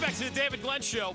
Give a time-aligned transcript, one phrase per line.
[0.00, 1.14] Welcome back to the David Glenn Show.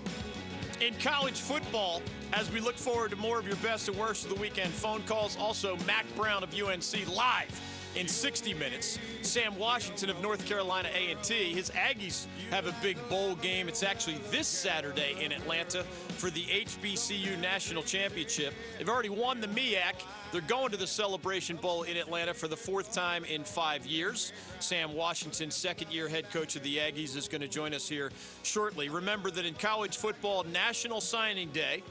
[0.79, 2.03] In college football,
[2.33, 5.01] as we look forward to more of your best and worst of the weekend phone
[5.07, 7.49] calls, also Mack Brown of UNC live
[7.95, 8.99] in 60 minutes.
[9.21, 11.53] Sam Washington of North Carolina A&T.
[11.53, 13.67] His Aggies have a big bowl game.
[13.67, 15.83] It's actually this Saturday in Atlanta
[16.17, 18.53] for the HBCU National Championship.
[18.77, 20.03] They've already won the MEAC.
[20.31, 24.33] They're going to the Celebration Bowl in Atlanta for the fourth time in five years.
[24.59, 28.11] Sam Washington, second year head coach of the Aggies, is going to join us here
[28.43, 28.89] shortly.
[28.89, 31.83] Remember that in college football, National Signing Day,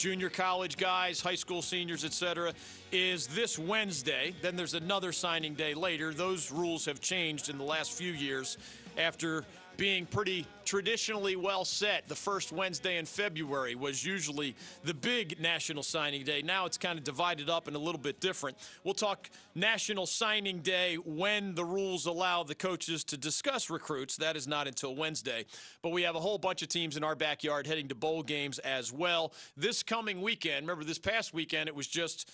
[0.00, 2.54] junior college guys, high school seniors, etc.,
[2.90, 4.34] is this Wednesday.
[4.40, 6.14] Then there's another signing day later.
[6.14, 8.56] Those rules have changed in the last few years
[8.96, 9.44] after
[9.80, 12.06] being pretty traditionally well set.
[12.06, 16.42] The first Wednesday in February was usually the big National Signing Day.
[16.42, 18.58] Now it's kind of divided up and a little bit different.
[18.84, 24.18] We'll talk National Signing Day when the rules allow the coaches to discuss recruits.
[24.18, 25.46] That is not until Wednesday.
[25.80, 28.58] But we have a whole bunch of teams in our backyard heading to bowl games
[28.58, 29.32] as well.
[29.56, 32.30] This coming weekend, remember this past weekend, it was just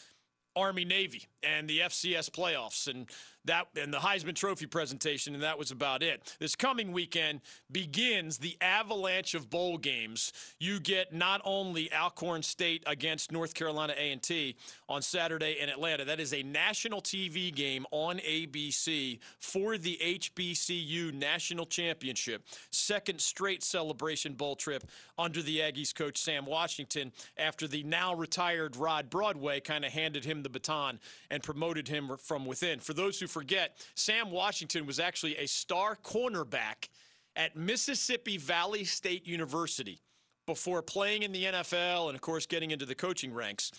[0.56, 3.06] Army Navy and the FCS playoffs and
[3.46, 6.34] that and the Heisman Trophy presentation, and that was about it.
[6.38, 10.32] This coming weekend begins the avalanche of bowl games.
[10.58, 14.56] You get not only Alcorn State against North Carolina A&T
[14.88, 16.04] on Saturday in Atlanta.
[16.04, 22.42] That is a national TV game on ABC for the HBCU National Championship.
[22.70, 24.84] Second straight Celebration Bowl trip
[25.18, 30.24] under the Aggies coach Sam Washington after the now retired Rod Broadway kind of handed
[30.24, 30.98] him the baton
[31.30, 32.80] and promoted him from within.
[32.80, 36.88] For those who forget, Sam Washington was actually a star cornerback
[37.36, 40.00] at Mississippi Valley State University
[40.46, 43.72] before playing in the NFL and, of course, getting into the coaching ranks.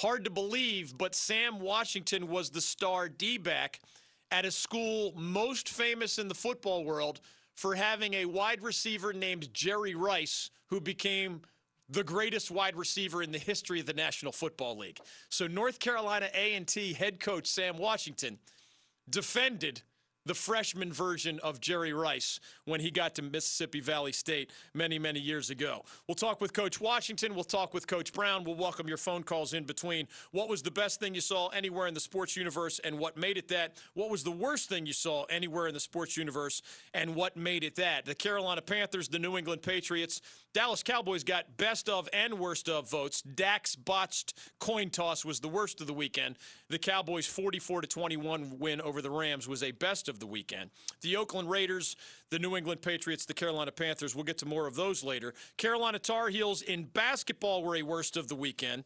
[0.00, 3.80] Hard to believe, but Sam Washington was the star D back
[4.30, 7.20] at a school most famous in the football world
[7.54, 11.40] for having a wide receiver named Jerry Rice, who became
[11.88, 15.00] the greatest wide receiver in the history of the National Football League.
[15.30, 18.38] So North Carolina A&T head coach Sam Washington–
[19.10, 19.82] defended
[20.28, 25.18] the freshman version of Jerry Rice when he got to Mississippi Valley State many, many
[25.18, 25.84] years ago.
[26.06, 27.34] We'll talk with Coach Washington.
[27.34, 28.44] We'll talk with Coach Brown.
[28.44, 30.06] We'll welcome your phone calls in between.
[30.30, 33.38] What was the best thing you saw anywhere in the sports universe and what made
[33.38, 33.78] it that?
[33.94, 36.60] What was the worst thing you saw anywhere in the sports universe
[36.92, 38.04] and what made it that?
[38.04, 40.20] The Carolina Panthers, the New England Patriots,
[40.52, 43.22] Dallas Cowboys got best of and worst of votes.
[43.22, 46.36] Dak's botched coin toss was the worst of the weekend.
[46.68, 50.70] The Cowboys' 44 to 21 win over the Rams was a best of the weekend.
[51.00, 51.96] The Oakland Raiders,
[52.30, 55.34] the New England Patriots, the Carolina Panthers, we'll get to more of those later.
[55.56, 58.84] Carolina Tar Heels in basketball were a worst of the weekend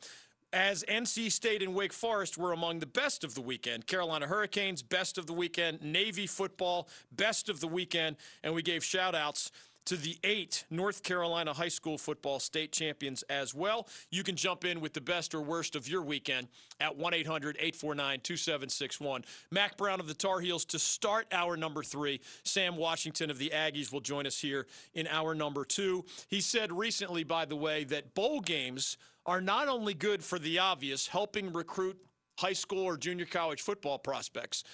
[0.53, 3.87] as NC State and Wake Forest were among the best of the weekend.
[3.87, 5.81] Carolina Hurricanes, best of the weekend.
[5.83, 8.17] Navy football, best of the weekend.
[8.43, 9.51] And we gave shout outs
[9.87, 13.89] to the eight North Carolina high school football state champions as well.
[14.11, 16.49] You can jump in with the best or worst of your weekend
[16.81, 19.25] at 1 800 849 2761.
[19.51, 22.21] Mack Brown of the Tar Heels to start our number three.
[22.45, 26.05] Sam Washington of the Aggies will join us here in our number two.
[26.29, 30.59] He said recently, by the way, that bowl games are not only good for the
[30.59, 31.97] obvious, helping recruit
[32.39, 34.65] high school or junior college football prospects.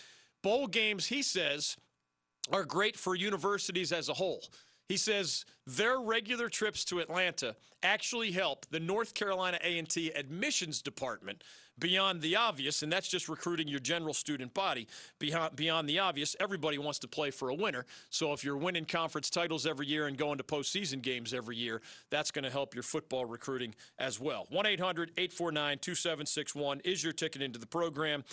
[0.42, 1.76] Bowl games, he says,
[2.52, 4.42] are great for universities as a whole.
[4.88, 11.44] He says their regular trips to Atlanta actually help the North Carolina A&T admissions department
[11.78, 14.88] beyond the obvious, and that's just recruiting your general student body.
[15.18, 17.84] Beyond, beyond the obvious, everybody wants to play for a winner.
[18.10, 21.82] So if you're winning conference titles every year and going to postseason games every year,
[22.10, 24.46] that's going to help your football recruiting as well.
[24.50, 28.24] 1 800 849 2761 is your ticket into the program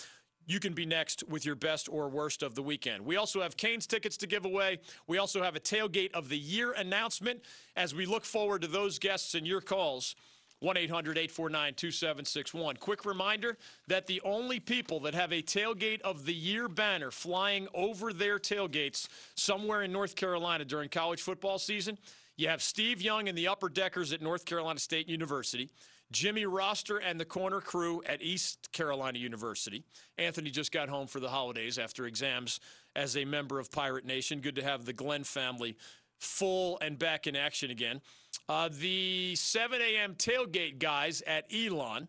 [0.46, 3.04] you can be next with your best or worst of the weekend.
[3.04, 4.78] We also have Canes tickets to give away.
[5.06, 7.42] We also have a tailgate of the year announcement
[7.74, 10.14] as we look forward to those guests and your calls.
[10.60, 12.76] 1 800 849 2761.
[12.76, 13.58] Quick reminder
[13.88, 18.38] that the only people that have a tailgate of the year banner flying over their
[18.38, 21.98] tailgates somewhere in North Carolina during college football season,
[22.36, 25.68] you have Steve Young and the upper deckers at North Carolina State University.
[26.12, 29.84] Jimmy Roster and the corner crew at East Carolina University.
[30.18, 32.60] Anthony just got home for the holidays after exams
[32.94, 34.40] as a member of Pirate Nation.
[34.40, 35.76] Good to have the Glenn family
[36.18, 38.00] full and back in action again.
[38.48, 40.14] Uh, the 7 a.m.
[40.14, 42.08] tailgate guys at Elon.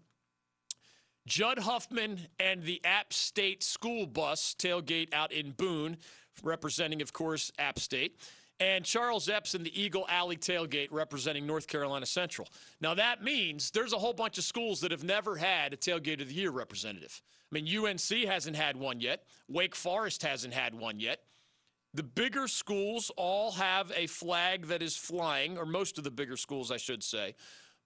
[1.26, 5.98] Judd Huffman and the App State school bus tailgate out in Boone,
[6.42, 8.18] representing, of course, App State
[8.60, 12.48] and Charles Epps in the Eagle Alley tailgate representing North Carolina Central.
[12.82, 16.22] Now, that means there's a whole bunch of schools that have never had a tailgate
[16.22, 17.22] of the year representative.
[17.52, 21.20] I mean, UNC hasn't had one yet, Wake Forest hasn't had one yet.
[21.94, 26.38] The bigger schools all have a flag that is flying, or most of the bigger
[26.38, 27.36] schools, I should say.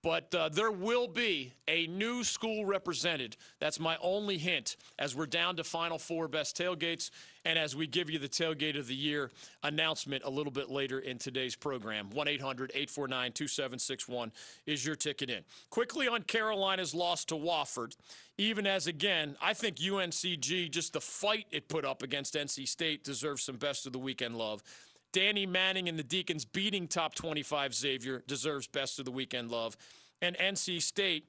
[0.03, 3.37] But uh, there will be a new school represented.
[3.59, 7.11] That's my only hint as we're down to Final Four best tailgates
[7.45, 9.31] and as we give you the tailgate of the year
[9.63, 12.09] announcement a little bit later in today's program.
[12.09, 14.31] 1 800 849 2761
[14.65, 15.43] is your ticket in.
[15.69, 17.95] Quickly on Carolina's loss to Wofford,
[18.37, 23.03] even as again, I think UNCG, just the fight it put up against NC State,
[23.03, 24.63] deserves some best of the weekend love.
[25.13, 29.75] Danny Manning and the Deacons beating top 25 Xavier deserves best of the weekend love.
[30.21, 31.25] And NC State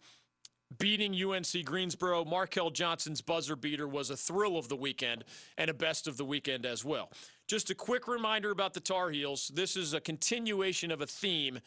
[0.79, 5.25] beating UNC Greensboro, Markell Johnson's buzzer beater was a thrill of the weekend
[5.58, 7.11] and a best of the weekend as well.
[7.46, 9.50] Just a quick reminder about the Tar Heels.
[9.55, 11.61] This is a continuation of a theme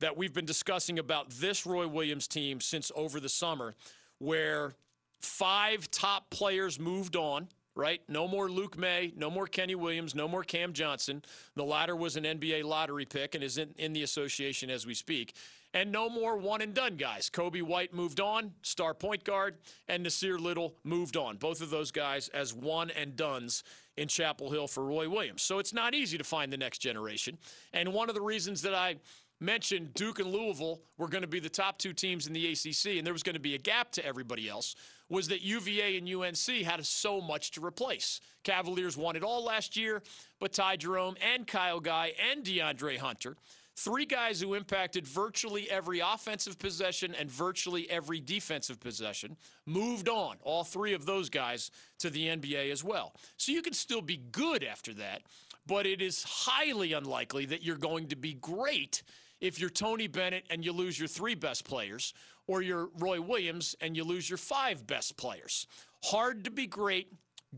[0.00, 3.74] that we've been discussing about this Roy Williams team since over the summer,
[4.18, 4.74] where
[5.20, 8.02] five top players moved on right?
[8.08, 11.22] No more Luke Maye, no more Kenny Williams, no more Cam Johnson.
[11.54, 14.94] The latter was an NBA lottery pick and is in, in the association as we
[14.94, 15.34] speak.
[15.72, 17.30] And no more one and done guys.
[17.30, 21.36] Coby White moved on, star point guard, and Nassir Little moved on.
[21.36, 23.62] Both of those guys as one and dones
[23.96, 25.42] in Chapel Hill for Roy Williams.
[25.42, 27.38] So it's not easy to find the next generation.
[27.72, 28.96] And one of the reasons that I
[29.40, 32.96] mentioned Duke and Louisville were going to be the top two teams in the ACC,
[32.96, 34.74] and there was going to be a gap to everybody else
[35.08, 38.20] was that UVA and UNC had so much to replace.
[38.44, 40.02] Cavaliers won it all last year,
[40.38, 43.36] but Ty Jerome and Kyle Guy and DeAndre Hunter,
[43.74, 49.36] three guys who impacted virtually every offensive possession and virtually every defensive possession,
[49.66, 53.14] moved on, all three of those guys, to the NBA as well.
[53.36, 55.22] So you can still be good after that,
[55.66, 59.02] but it is highly unlikely that you're going to be great
[59.40, 62.14] if you're Tony Bennett and you lose your three best players,
[62.46, 65.66] or you're Roy Williams and you lose your five best players.
[66.04, 67.12] Hard to be great,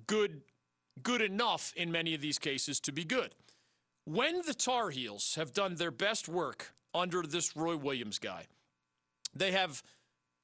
[0.07, 0.43] good
[1.03, 3.35] good enough in many of these cases to be good.
[4.05, 8.47] When the Tar Heels have done their best work under this Roy Williams guy,
[9.35, 9.83] they have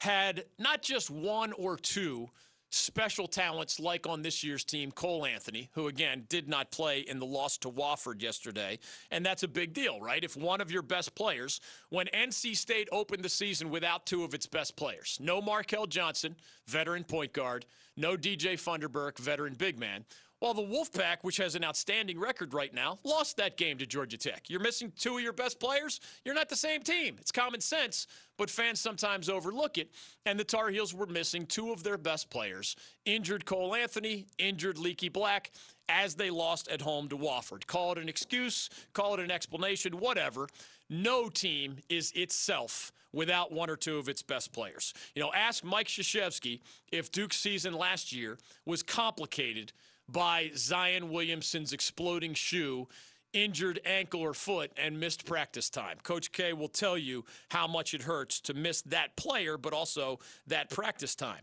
[0.00, 2.30] had not just one or two
[2.70, 7.18] special talents like on this year's team, Cole Anthony, who again did not play in
[7.18, 8.78] the loss to Wofford yesterday.
[9.10, 10.22] And that's a big deal, right?
[10.22, 11.60] If one of your best players,
[11.90, 16.36] when NC State opened the season without two of its best players, no Markell Johnson,
[16.66, 17.66] veteran point guard,
[17.96, 20.04] no DJ Funderburk, veteran big man.
[20.38, 24.18] While the Wolfpack, which has an outstanding record right now, lost that game to Georgia
[24.18, 24.50] Tech.
[24.50, 25.98] You're missing two of your best players.
[26.26, 27.16] You're not the same team.
[27.18, 28.06] It's common sense,
[28.36, 29.90] but fans sometimes overlook it.
[30.26, 34.76] And the Tar Heels were missing two of their best players injured Cole Anthony, injured
[34.76, 35.52] Leaky Black,
[35.88, 37.66] as they lost at home to Wofford.
[37.66, 40.48] Call it an excuse, call it an explanation, whatever.
[40.90, 44.92] No team is itself without one or two of its best players.
[45.14, 46.60] You know, ask Mike Krzyzewski
[46.92, 48.36] if Duke's season last year
[48.66, 49.72] was complicated
[50.08, 52.88] by Zion Williamson's exploding shoe,
[53.32, 55.98] injured ankle or foot, and missed practice time.
[56.02, 60.18] Coach K will tell you how much it hurts to miss that player, but also
[60.46, 61.42] that practice time.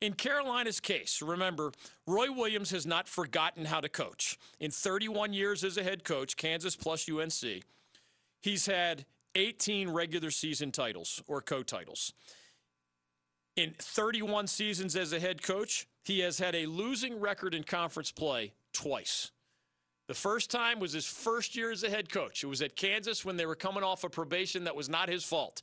[0.00, 1.72] In Carolina's case, remember,
[2.06, 4.38] Roy Williams has not forgotten how to coach.
[4.58, 7.62] In 31 years as a head coach, Kansas plus UNC,
[8.40, 9.04] he's had
[9.34, 12.14] 18 regular season titles or co titles.
[13.56, 18.10] In 31 seasons as a head coach, he has had a losing record in conference
[18.10, 19.30] play twice.
[20.08, 22.42] The first time was his first year as a head coach.
[22.42, 25.24] It was at Kansas when they were coming off a probation that was not his
[25.24, 25.62] fault.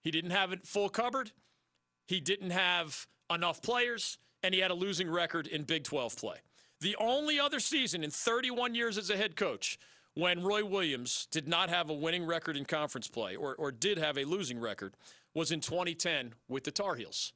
[0.00, 1.32] He didn't have it full covered,
[2.06, 6.36] he didn't have enough players, and he had a losing record in Big 12 play.
[6.80, 9.78] The only other season in 31 years as a head coach
[10.14, 13.98] when Roy Williams did not have a winning record in conference play or, or did
[13.98, 14.94] have a losing record
[15.34, 17.32] was in 2010 with the Tar Heels.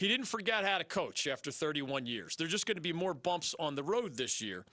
[0.00, 2.34] He didn't forget how to coach after 31 years.
[2.34, 4.64] There's just going to be more bumps on the road this year.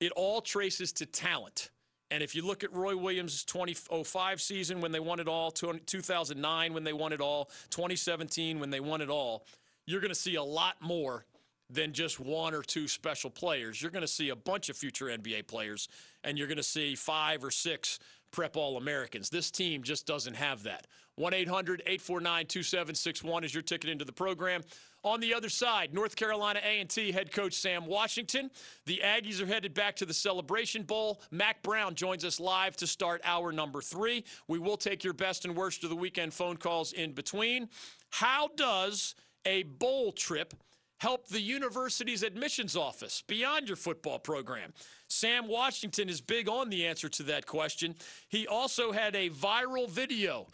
[0.00, 1.68] It all traces to talent.
[2.10, 6.72] And if you look at Roy Williams' 2005 season when they won it all, 2009
[6.72, 9.44] when they won it all, 2017 when they won it all,
[9.86, 11.26] you're going to see a lot more
[11.68, 13.82] than just one or two special players.
[13.82, 15.86] You're going to see a bunch of future NBA players,
[16.24, 17.98] and you're going to see five or six
[18.30, 19.28] prep All Americans.
[19.28, 20.86] This team just doesn't have that.
[21.18, 24.62] 1 800 849 2761 is your ticket into the program.
[25.02, 28.50] On the other side, North Carolina A&T head coach Sam Washington.
[28.86, 31.20] The Aggies are headed back to the Celebration Bowl.
[31.30, 34.24] Mack Brown joins us live to start hour number three.
[34.46, 37.68] We will take your best and worst of the weekend phone calls in between.
[38.10, 40.54] How does a bowl trip
[40.98, 44.72] help the university's admissions office beyond your football program?
[45.08, 47.96] Sam Washington is big on the answer to that question.
[48.28, 50.48] He also had a viral video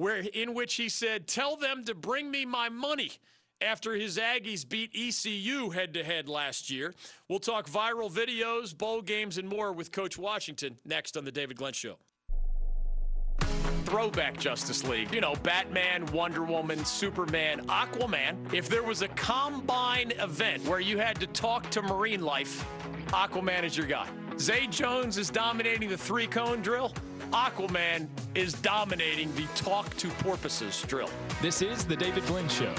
[0.00, 3.12] where in which he said, "Tell them to bring me my money."
[3.62, 6.94] after his Aggies beat ECU head to head last year.
[7.28, 11.58] We'll talk viral videos, bowl games, and more with Coach Washington next on The David
[11.58, 11.96] Glenn Show.
[13.84, 15.12] Throwback Justice League.
[15.12, 18.54] You know, Batman, Wonder Woman, Superman, Aquaman.
[18.54, 22.64] If there was a combine event where you had to talk to marine life,
[23.08, 24.06] Aquaman is your guy.
[24.38, 26.94] Zay Jones is dominating the three cone drill.
[27.32, 31.10] Aquaman is dominating the talk to porpoises drill.
[31.40, 32.74] This is The David Glenn Show.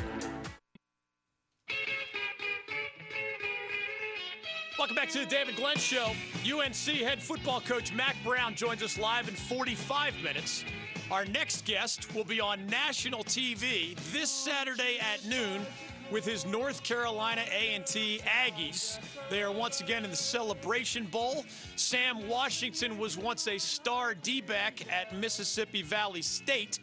[4.78, 6.12] Welcome back to the David Glenn Show.
[6.44, 10.66] UNC head football coach Mack Brown joins us live in 45 minutes.
[11.12, 15.66] Our next guest will be on national TV this Saturday at noon
[16.12, 19.00] with his North Carolina A&T Aggies.
[19.30, 21.46] They are once again in the Celebration Bowl.
[21.78, 26.80] Sam Washington was once a star D-back at Mississippi Valley State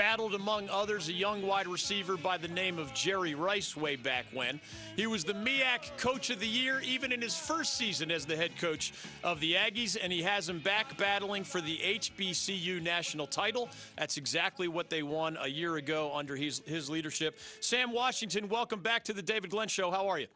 [0.00, 4.24] battled among others a young wide receiver by the name of Jerry Rice way back
[4.32, 4.58] when.
[4.96, 8.34] He was the MEAC Coach of the Year even in his first season as the
[8.34, 13.26] head coach of the Aggies, and he has him back battling for the HBCU national
[13.26, 13.68] title.
[13.98, 17.38] That's exactly what they won a year ago under his, his leadership.
[17.60, 19.90] Sam Washington, welcome back to the David Glenn Show.
[19.90, 20.28] How are you?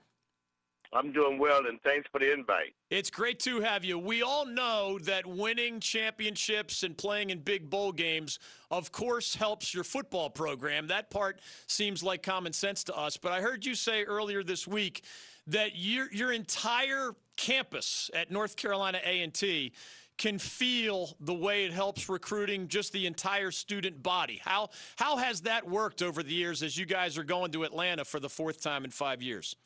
[0.94, 2.72] I'm doing well, and thanks for the invite.
[2.88, 3.98] It's great to have you.
[3.98, 8.38] We all know that winning championships and playing in big bowl games,
[8.70, 10.86] of course, helps your football program.
[10.86, 13.16] That part seems like common sense to us.
[13.16, 15.04] But I heard you say earlier this week
[15.48, 19.72] that your your entire campus at North Carolina A&T
[20.16, 24.40] can feel the way it helps recruiting just the entire student body.
[24.44, 28.04] How how has that worked over the years as you guys are going to Atlanta
[28.04, 29.56] for the fourth time in five years?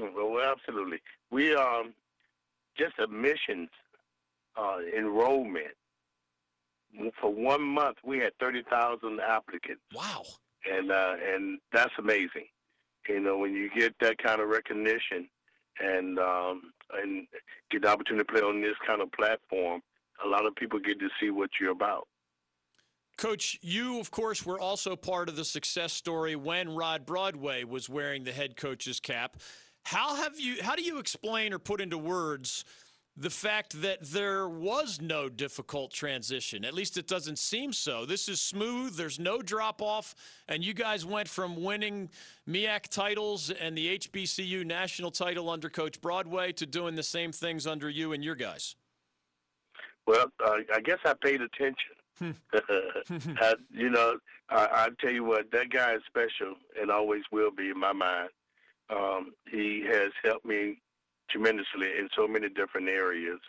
[0.00, 1.00] Well, absolutely.
[1.30, 1.94] We um
[2.78, 3.70] just admissions
[4.56, 5.74] uh, enrollment
[7.20, 9.82] for one month we had thirty thousand applicants.
[9.94, 10.22] Wow.
[10.70, 12.46] And uh, and that's amazing.
[13.08, 15.28] You know, when you get that kind of recognition
[15.80, 17.26] and um, and
[17.70, 19.80] get the opportunity to play on this kind of platform,
[20.24, 22.08] a lot of people get to see what you're about.
[23.16, 27.88] Coach, you, of course, were also part of the success story when Rod Broadway was
[27.88, 29.36] wearing the head coach's cap.
[29.86, 30.56] How have you?
[30.62, 32.64] How do you explain or put into words
[33.16, 36.64] the fact that there was no difficult transition?
[36.64, 38.04] At least it doesn't seem so.
[38.04, 38.96] This is smooth.
[38.96, 40.16] There's no drop off,
[40.48, 42.10] and you guys went from winning
[42.48, 47.64] MEAC titles and the HBCU national title under Coach Broadway to doing the same things
[47.64, 48.74] under you and your guys.
[50.04, 51.94] Well, uh, I guess I paid attention.
[52.18, 52.30] Hmm.
[53.40, 54.16] I, you know,
[54.48, 57.92] I, I tell you what, that guy is special and always will be in my
[57.92, 58.30] mind.
[58.90, 60.80] Um, he has helped me
[61.30, 63.40] tremendously in so many different areas.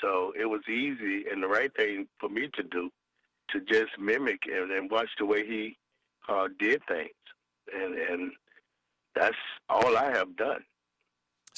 [0.00, 2.90] So it was easy and the right thing for me to do
[3.50, 5.76] to just mimic and, and watch the way he
[6.28, 7.10] uh, did things.
[7.74, 8.32] And, and
[9.14, 9.36] that's
[9.68, 10.62] all I have done.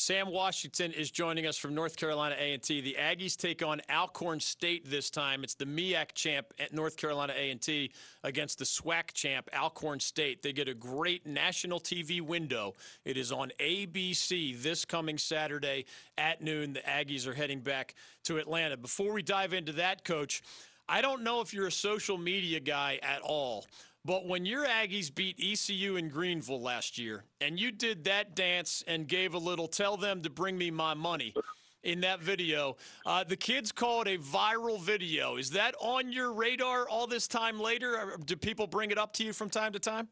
[0.00, 2.82] Sam Washington is joining us from North Carolina A&T.
[2.82, 5.42] The Aggies take on Alcorn State this time.
[5.42, 7.90] It's the MEAC champ at North Carolina A&T
[8.22, 10.42] against the SWAC champ Alcorn State.
[10.42, 12.76] They get a great national TV window.
[13.04, 15.84] It is on ABC this coming Saturday
[16.16, 16.74] at noon.
[16.74, 18.76] The Aggies are heading back to Atlanta.
[18.76, 20.42] Before we dive into that, coach,
[20.88, 23.66] I don't know if you're a social media guy at all.
[24.08, 28.82] But when your Aggies beat ECU in Greenville last year, and you did that dance
[28.88, 31.34] and gave a little "tell them to bring me my money"
[31.82, 35.36] in that video, uh, the kids call it a viral video.
[35.36, 38.00] Is that on your radar all this time later?
[38.00, 40.08] Or do people bring it up to you from time to time?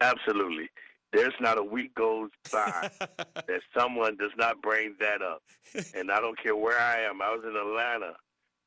[0.00, 0.70] Absolutely.
[1.12, 5.42] There's not a week goes by that someone does not bring that up,
[5.96, 7.20] and I don't care where I am.
[7.20, 8.14] I was in Atlanta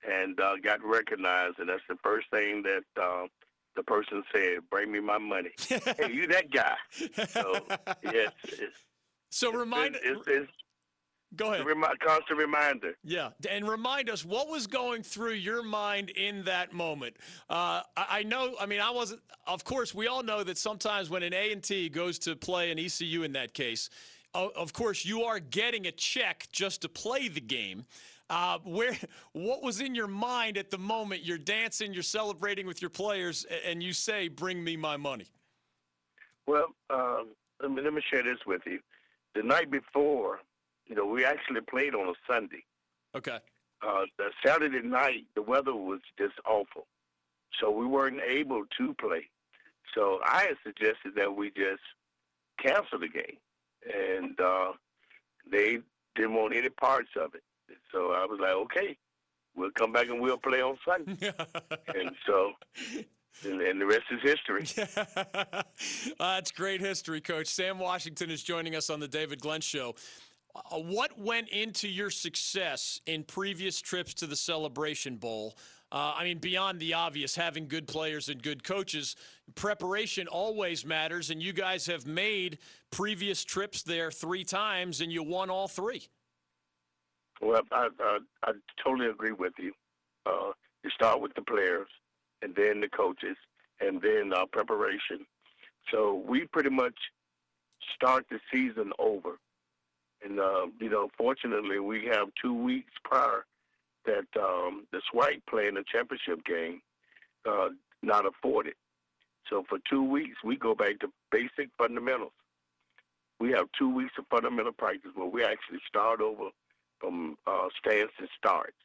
[0.06, 2.84] and uh, got recognized, and that's the first thing that.
[3.02, 3.28] Uh,
[3.76, 6.76] the person said, "Bring me my money." hey, you that guy?
[7.30, 7.66] So
[8.04, 8.32] yes.
[9.30, 9.98] so remind.
[10.04, 10.52] It's, it's,
[11.36, 11.66] Go ahead.
[11.66, 12.96] Remi- constant reminder.
[13.04, 17.18] Yeah, and remind us what was going through your mind in that moment.
[17.50, 18.56] Uh, I, I, know.
[18.60, 19.22] I mean, I wasn't.
[19.48, 22.72] Of course, we all know that sometimes when an A and T goes to play
[22.72, 23.90] an ECU in that case,
[24.34, 27.86] uh, of course, you are getting a check just to play the game.
[28.30, 28.98] Uh, where,
[29.34, 31.24] what was in your mind at the moment?
[31.24, 35.28] You're dancing, you're celebrating with your players, and you say, "Bring me my money."
[36.48, 37.30] Well, um,
[37.62, 38.80] let me let me share this with you.
[39.36, 40.40] The night before,
[40.88, 42.64] you know, we actually played on a Sunday.
[43.16, 43.40] Okay.
[43.86, 46.88] Uh, the Saturday night, the weather was just awful,
[47.60, 49.30] so we weren't able to play.
[49.94, 51.82] So I had suggested that we just
[52.60, 53.38] cancel the game,
[53.94, 54.72] and uh,
[55.50, 55.80] they
[56.16, 57.44] didn't want any parts of it.
[57.92, 58.98] So I was like, okay,
[59.56, 61.34] we'll come back and we'll play on Sunday.
[61.88, 62.52] and so
[63.44, 64.66] and, the rest is history.
[66.20, 67.48] that's great history, Coach.
[67.48, 69.96] Sam Washington is joining us on the David Glenn Show.
[70.56, 75.58] Uh, what went into your success in previous trips to the Celebration Bowl?
[75.92, 79.16] Uh, I mean, beyond the obvious, having good players and good coaches,
[79.54, 82.58] preparation always matters, and you guys have made
[82.90, 86.08] previous trips there three times, and you won all three.
[87.42, 88.52] Well, I, I, I
[88.84, 89.74] totally agree with you.
[90.26, 90.52] Uh,
[90.84, 91.88] you start with the players,
[92.42, 93.38] and then the coaches,
[93.80, 95.26] and then uh, preparation.
[95.92, 96.96] So we pretty much
[97.96, 99.38] start the season over.
[100.24, 103.46] And, uh, you know, fortunately, we have two weeks prior
[104.06, 106.82] that um, the SWAC playing a championship game
[107.48, 107.70] uh,
[108.02, 108.76] not afforded.
[109.50, 112.32] So for two weeks, we go back to basic fundamentals.
[113.40, 116.50] We have two weeks of fundamental practice where we actually start over
[117.06, 118.78] from uh, stance and starts,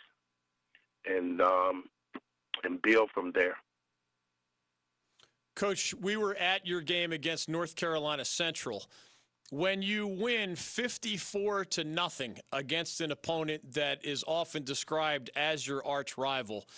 [1.06, 1.84] and um,
[2.64, 3.56] and build from there.
[5.56, 8.86] Coach, we were at your game against North Carolina Central.
[9.50, 15.84] When you win 54 to nothing against an opponent that is often described as your
[15.84, 16.68] arch rival,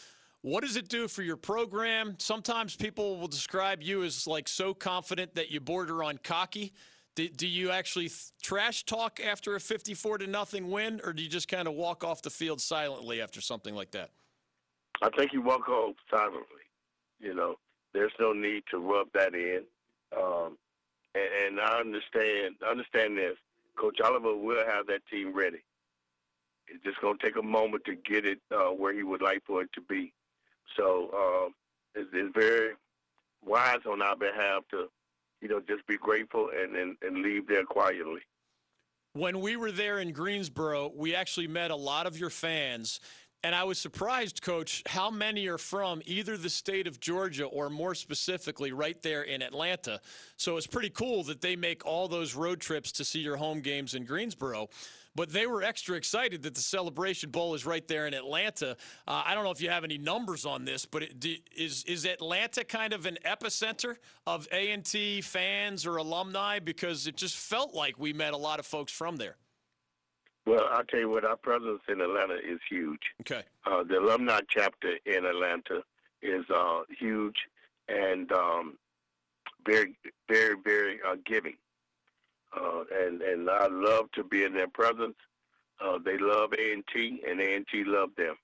[0.41, 2.17] what does it do for your program?
[2.19, 6.73] Sometimes people will describe you as like so confident that you border on cocky.
[7.15, 8.11] Do, do you actually
[8.43, 12.05] trash talk after a 54 to nothing win, or do you just kind of walk
[12.05, 14.11] off the field silently after something like that?
[15.03, 16.43] I think you walk off silently.
[17.21, 17.57] You know,
[17.93, 19.63] there's no need to rub that in.
[20.17, 20.57] Um,
[21.15, 23.37] and, and I understand understand this.
[23.77, 25.63] Coach Oliver will have that team ready.
[26.69, 29.43] It's just going to take a moment to get it uh, where he would like
[29.47, 30.13] for it to be.
[30.77, 31.55] So um,
[31.95, 32.73] it's, it's very
[33.45, 34.89] wise on our behalf to
[35.43, 38.21] you know, just be grateful and, and, and leave there quietly.
[39.15, 43.01] When we were there in Greensboro, we actually met a lot of your fans.
[43.45, 47.69] And I was surprised, Coach, how many are from either the state of Georgia or
[47.69, 50.01] more specifically right there in Atlanta.
[50.37, 53.61] So it's pretty cool that they make all those road trips to see your home
[53.61, 54.69] games in Greensboro
[55.15, 58.77] but they were extra excited that the Celebration Bowl is right there in Atlanta.
[59.07, 62.05] Uh, I don't know if you have any numbers on this, but it, is is
[62.05, 63.97] Atlanta kind of an epicenter
[64.27, 68.39] of A and T fans or alumni because it just felt like we met a
[68.39, 69.37] lot of folks from there.
[70.45, 73.01] Well, I'll tell you what, our presence in Atlanta is huge.
[73.21, 73.43] Okay.
[73.65, 75.83] Uh, the alumni chapter in Atlanta
[76.21, 77.37] is uh, huge
[77.89, 78.77] and um,
[79.65, 79.97] very,
[80.29, 81.55] very, very uh, giving
[82.57, 85.17] uh, and and I love to be in their presence.
[85.81, 88.37] Uh, they love A and T, and A and T love them.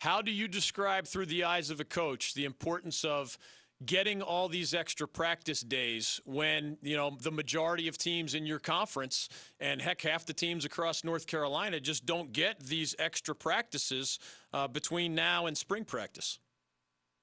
[0.00, 3.38] How do you describe, through the eyes of a coach, the importance of
[3.86, 8.58] getting all these extra practice days when you know the majority of teams in your
[8.58, 9.28] conference
[9.60, 14.18] and heck half the teams across north carolina just don't get these extra practices
[14.52, 16.38] uh, between now and spring practice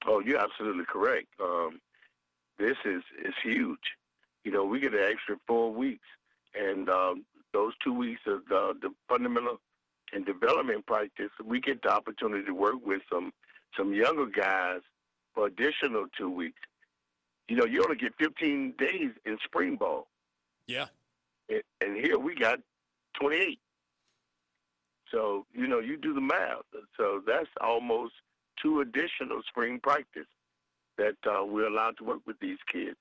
[0.05, 1.79] oh you're absolutely correct um,
[2.57, 3.77] this is is huge
[4.49, 6.07] you know, we get an extra four weeks,
[6.59, 9.59] and um, those two weeks of the, the fundamental
[10.11, 13.31] and development practice, we get the opportunity to work with some
[13.77, 14.79] some younger guys
[15.35, 16.57] for additional two weeks.
[17.47, 20.07] You know, you only get 15 days in spring ball.
[20.65, 20.87] Yeah.
[21.47, 22.57] And, and here we got
[23.21, 23.59] 28.
[25.11, 26.63] So, you know, you do the math.
[26.97, 28.13] So that's almost
[28.59, 30.27] two additional spring practice
[30.97, 32.97] that uh, we're allowed to work with these kids.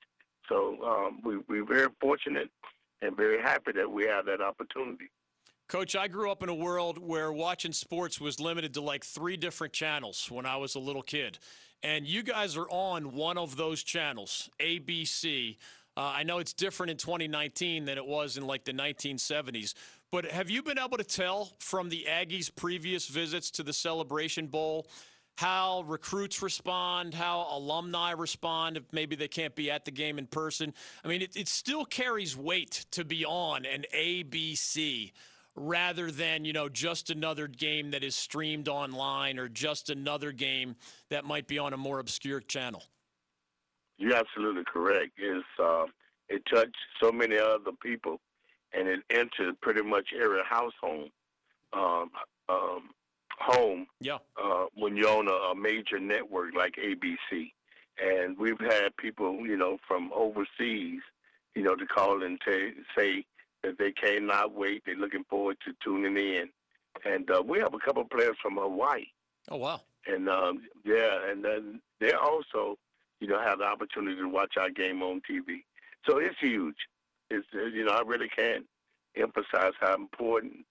[0.49, 2.51] So um, we, we're very fortunate
[3.03, 5.11] and very happy that we have that opportunity.
[5.69, 9.37] Coach, I grew up in a world where watching sports was limited to like three
[9.37, 11.39] different channels when I was a little kid.
[11.83, 15.57] And you guys are on one of those channels, ABC.
[15.97, 19.75] Uh, I know it's different in 2019 than it was in like the 1970s.
[20.11, 24.47] But have you been able to tell from the Aggies' previous visits to the Celebration
[24.47, 24.87] Bowl
[25.39, 30.27] how recruits respond, how alumni respond if maybe they can't be at the game in
[30.27, 30.75] person.
[31.05, 35.13] I mean, it, it still carries weight to be on an ABC
[35.55, 40.75] rather than, you know, just another game that is streamed online or just another game
[41.09, 42.83] that might be on a more obscure channel.
[43.97, 45.13] You're absolutely correct.
[45.19, 45.85] It's, uh,
[46.29, 48.19] it touched so many other people
[48.73, 51.11] and it entered pretty much every household.
[51.73, 52.11] Um,
[52.49, 52.91] um,
[53.41, 54.19] home yeah.
[54.43, 57.53] Uh, when you own a, a major network like ABC.
[58.01, 61.01] And we've had people, you know, from overseas,
[61.55, 63.25] you know, to call and t- say
[63.63, 64.83] that they cannot wait.
[64.87, 66.49] They're looking forward to tuning in.
[67.05, 69.07] And uh, we have a couple of players from Hawaii.
[69.51, 69.81] Oh, wow.
[70.07, 72.79] And um, yeah, and then they also,
[73.21, 75.65] you know, have the opportunity to watch our game on TV.
[76.09, 76.77] So it's huge.
[77.31, 78.65] It's, you know, I really can't
[79.17, 80.65] emphasize how important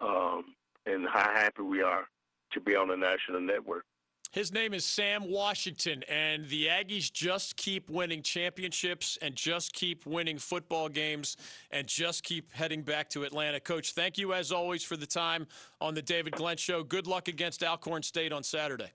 [0.00, 0.54] um,
[0.86, 2.06] and how happy we are
[2.52, 3.84] to be on the national network.
[4.32, 10.06] His name is Sam Washington, and the Aggies just keep winning championships and just keep
[10.06, 11.36] winning football games
[11.72, 13.58] and just keep heading back to Atlanta.
[13.58, 15.48] Coach, thank you as always for the time
[15.80, 16.84] on the David Glenn Show.
[16.84, 18.92] Good luck against Alcorn State on Saturday.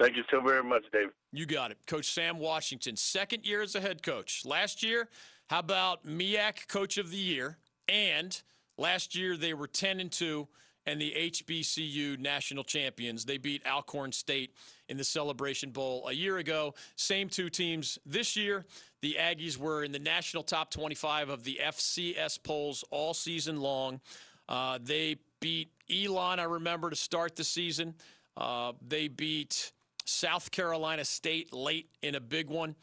[0.00, 1.10] Thank you so very much, David.
[1.32, 1.78] You got it.
[1.86, 4.44] Coach Sam Washington, second year as a head coach.
[4.44, 5.08] Last year,
[5.48, 7.58] how about MEAC Coach of the Year?
[7.88, 8.42] And
[8.76, 10.48] last year, they were 10 and 2
[10.86, 13.24] and the HBCU national champions.
[13.24, 14.54] They beat Alcorn State
[14.88, 16.74] in the Celebration Bowl a year ago.
[16.94, 18.64] Same two teams this year.
[19.02, 24.00] The Aggies were in the national top 25 of the FCS polls all season long.
[24.48, 27.94] Uh, they beat Elon, I remember, to start the season.
[28.36, 29.72] Uh, they beat
[30.04, 32.76] South Carolina State late in a big one.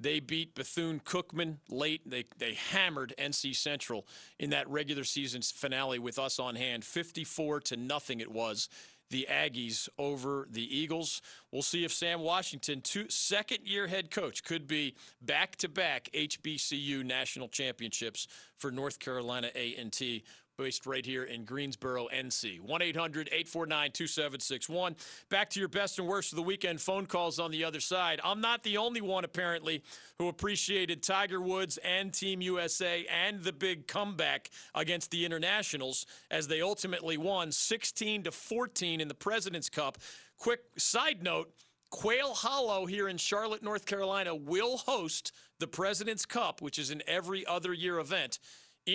[0.00, 2.08] They beat Bethune Cookman late.
[2.08, 4.06] They, they hammered NC Central
[4.38, 6.84] in that regular season finale with us on hand.
[6.84, 8.70] 54 to nothing it was.
[9.10, 11.20] The Aggies over the Eagles.
[11.52, 16.08] We'll see if Sam Washington, two, second year head coach, could be back to back
[16.14, 20.22] HBCU national championships for North Carolina A&T
[20.60, 22.60] based right here in Greensboro, NC.
[22.60, 24.94] 1 800 849 2761.
[25.30, 28.20] Back to your best and worst of the weekend phone calls on the other side.
[28.22, 29.82] I'm not the only one, apparently,
[30.18, 36.46] who appreciated Tiger Woods and Team USA and the big comeback against the Internationals as
[36.46, 39.96] they ultimately won 16 to 14 in the President's Cup.
[40.38, 41.54] Quick side note.
[41.88, 47.02] Quail Hollow here in Charlotte, North Carolina will host the President's Cup, which is an
[47.08, 48.38] every other year event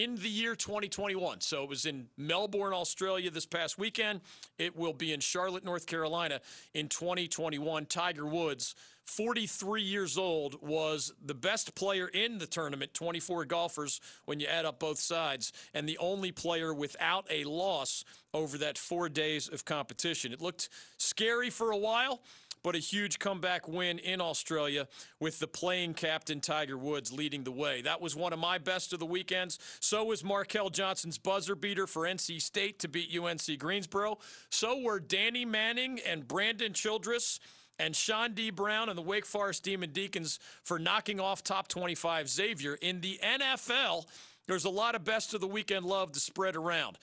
[0.03, 1.39] in the year 2021.
[1.39, 4.19] So it was in Melbourne, Australia this past weekend.
[4.57, 6.41] It will be in Charlotte, North Carolina
[6.73, 7.85] in 2021.
[7.85, 14.41] Tiger Woods, 43 years old, was the best player in the tournament, 24 golfers when
[14.41, 18.03] you add up both sides, and the only player without a loss
[18.33, 20.33] over that four days of competition.
[20.33, 22.21] It looked scary for a while
[22.65, 24.87] but a huge comeback win in Australia
[25.19, 27.83] with the playing captain Tiger Woods leading the way.
[27.83, 29.59] That was one of my best of the weekends.
[29.79, 34.17] So was Markell Johnson's buzzer beater for NC State to beat UNC Greensboro.
[34.49, 37.39] So were Danny Manning and Brandon Childress
[37.77, 42.79] and Chaundee Brown and the Wake Forest Demon Deacons for knocking off top 25 Xavier.
[42.81, 44.07] In the NFL,
[44.47, 46.97] there's a lot of best of the weekend love to spread around.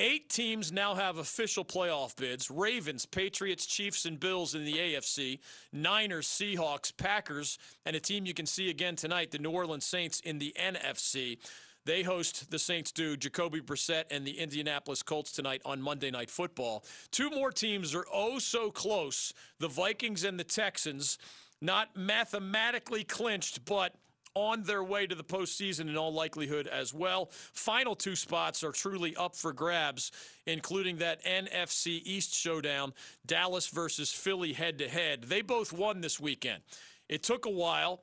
[0.00, 5.40] Eight teams now have official playoff bids Ravens, Patriots, Chiefs, and Bills in the AFC,
[5.72, 10.20] Niners, Seahawks, Packers, and a team you can see again tonight, the New Orleans Saints
[10.20, 11.38] in the NFC.
[11.84, 16.30] They host the Saints do Jacoby Brissett and the Indianapolis Colts tonight on Monday Night
[16.30, 16.84] Football.
[17.10, 21.18] Two more teams are oh so close the Vikings and the Texans,
[21.60, 23.94] not mathematically clinched, but
[24.38, 27.28] on their way to the postseason in all likelihood as well.
[27.52, 30.12] Final two spots are truly up for grabs,
[30.46, 32.94] including that NFC East showdown,
[33.26, 35.24] Dallas versus Philly head to head.
[35.24, 36.62] They both won this weekend.
[37.08, 38.02] It took a while.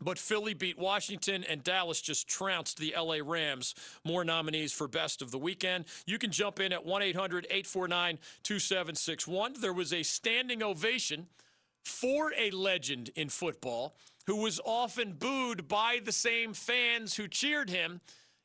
[0.00, 3.76] But Philly beat Washington and Dallas just trounced the LA Rams.
[4.02, 5.84] More nominees for best of the weekend.
[6.04, 9.54] You can jump in at 1 800 849 2761.
[9.60, 11.28] There was a standing ovation
[11.84, 13.94] for a legend in football
[14.26, 18.00] who was often booed by the same fans who cheered him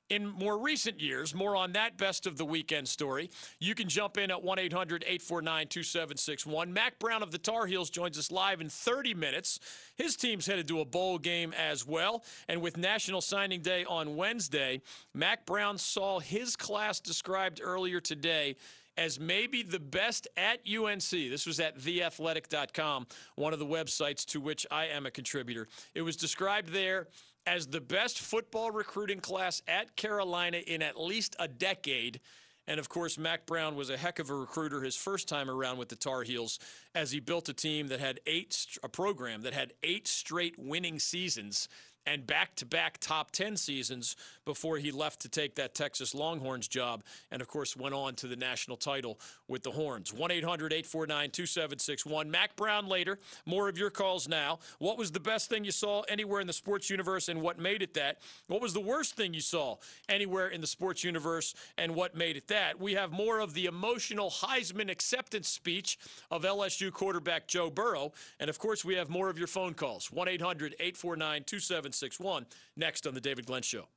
[0.09, 1.35] in more recent years.
[1.35, 3.29] More on that best of the weekend story.
[3.59, 6.73] You can jump in at 1 800 849 2761.
[6.73, 9.59] Mack Brown of the Tar Heels joins us live in 30 minutes.
[9.95, 12.23] His team's headed to a bowl game as well.
[12.47, 14.81] And with National Signing Day on Wednesday,
[15.13, 18.55] Mack Brown saw his class described earlier today
[18.99, 21.09] as maybe the best at UNC.
[21.09, 25.69] This was at theathletic.com, one of the websites to which I am a contributor.
[25.95, 27.07] It was described there
[27.47, 32.19] as the best football recruiting class at Carolina in at least a decade.
[32.67, 35.77] And of course, Mack Brown was a heck of a recruiter his first time around
[35.77, 36.59] with the Tar Heels
[36.93, 40.99] as he built a team that had eight, a program that had eight straight winning
[40.99, 41.69] seasons
[42.05, 46.67] and back to back top 10 seasons before he left to take that Texas Longhorns
[46.67, 50.13] job and, of course, went on to the national title with the Horns.
[50.13, 52.31] 1 800 849 2761.
[52.31, 53.19] Mack Brown later.
[53.45, 54.59] More of your calls now.
[54.77, 57.81] What was the best thing you saw anywhere in the sports universe and what made
[57.81, 58.19] it that?
[58.47, 62.37] What was the worst thing you saw anywhere in the sports universe and what made
[62.37, 62.79] it that?
[62.79, 65.97] We have more of the emotional Heisman acceptance speech
[66.31, 68.13] of LSU quarterback Joe Burrow.
[68.39, 70.11] And, of course, we have more of your phone calls.
[70.11, 73.87] 1 800 849 2761 next on The David Glenn Show.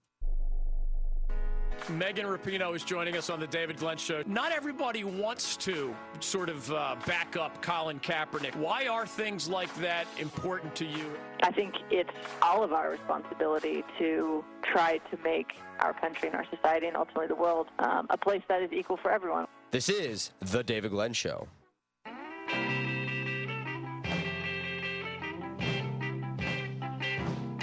[1.89, 4.23] Megan Rapinoe is joining us on the David Glenn Show.
[4.27, 8.55] Not everybody wants to sort of uh, back up Colin Kaepernick.
[8.57, 11.13] Why are things like that important to you?
[11.43, 16.47] I think it's all of our responsibility to try to make our country and our
[16.55, 19.47] society and ultimately the world um, a place that is equal for everyone.
[19.73, 21.49] This is The David Glenn Show.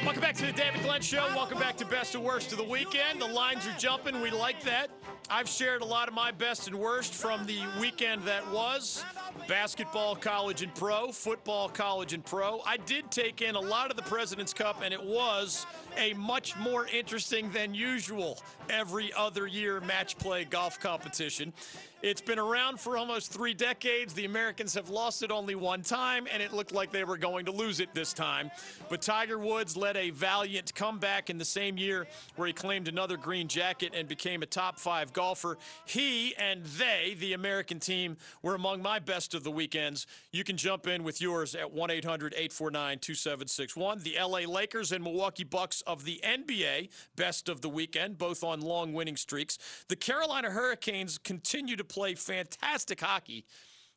[0.10, 1.24] Welcome back to the David Glenn Show.
[1.36, 3.22] Welcome back to Best and Worst of the Weekend.
[3.22, 4.20] The lines are jumping.
[4.22, 4.90] We like that.
[5.30, 9.06] I've shared a lot of my best and worst from the weekend that was
[9.48, 12.62] basketball, college, and pro, football, college, and pro.
[12.66, 16.58] I did take in a lot of the President's Cup, and it was a much
[16.58, 18.40] more interesting than usual
[18.70, 21.54] every other year match play golf competition.
[22.02, 24.14] It's been around for almost three decades.
[24.14, 27.44] The Americans have lost it only one time, and it looked like they were going
[27.48, 28.52] to lose it this time.
[28.90, 33.18] But Tiger Woods led a valiant comeback in the same year where he claimed another
[33.18, 35.58] green jacket and became a top five golfer.
[35.84, 40.08] He and they, the American team, were among my best of the weekends.
[40.32, 44.00] You can jump in with yours at 1 800 849 2761.
[44.00, 48.59] The LA Lakers and Milwaukee Bucks of the NBA, best of the weekend, both on
[48.62, 49.58] long winning streaks.
[49.88, 53.46] The Carolina Hurricanes continue to play fantastic hockey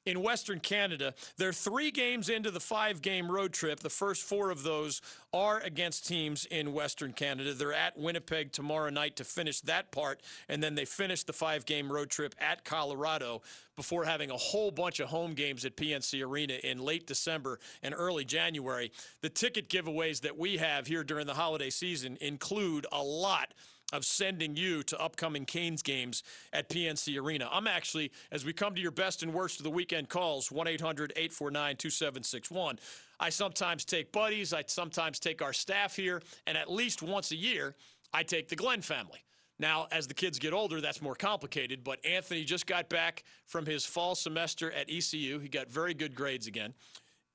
[0.05, 1.15] in Western Canada.
[1.37, 3.81] They're three games into the five game road trip.
[3.81, 5.01] The first four of those
[5.33, 7.55] are against teams in Western Canada.
[7.55, 11.67] They're at Winnipeg tomorrow night to finish that part, and then they finish the five
[11.67, 13.43] game road trip at Colorado
[13.77, 17.95] before having a whole bunch of home games at PNC Arena in late December and
[17.97, 18.93] early January.
[19.23, 23.55] The ticket giveaways that we have here during the holiday season include a lot
[23.93, 27.49] of sending you to upcoming Canes games at PNC Arena.
[27.53, 30.67] I'm actually, as we come to your best and worst of the weekend calls, 1
[30.67, 32.79] 800 849 2761.
[33.21, 37.37] I sometimes take buddies, I sometimes take our staff here, and at least once a
[37.37, 37.77] year,
[38.13, 39.21] I take the Glenn family.
[39.59, 43.65] Now, as the kids get older, that's more complicated, but Anthony just got back from
[43.65, 45.39] his fall semester at ECU.
[45.39, 46.75] He got very good grades again.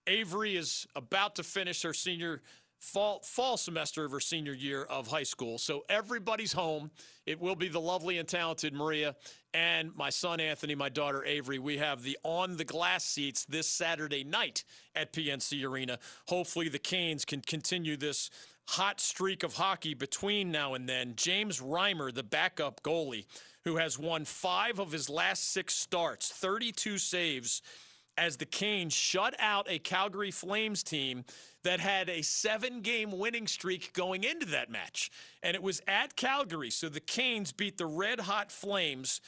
[0.07, 2.41] Avery is about to finish her senior
[2.79, 5.57] fall fall semester of her senior year of high school.
[5.57, 6.91] So everybody's home.
[7.25, 9.15] It will be the lovely and talented Maria
[9.53, 11.59] and my son Anthony, my daughter Avery.
[11.59, 14.63] We have the on the glass seats this Saturday night
[14.95, 15.99] at PNC Arena.
[16.27, 18.29] Hopefully the Canes can continue this
[18.69, 21.13] hot streak of hockey between now and then.
[21.15, 23.25] James Reimer, the backup goalie,
[23.63, 27.61] who has won 5 of his last 6 starts, 32 saves
[28.17, 31.23] as the Canes shut out a Calgary Flames team
[31.63, 35.11] that had a seven game winning streak going into that match.
[35.43, 36.71] And it was at Calgary.
[36.71, 39.21] So the Canes beat the red hot Flames,